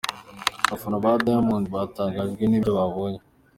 [0.67, 3.21] Abafana ba Diamond batangajwe n'ibyo babonye.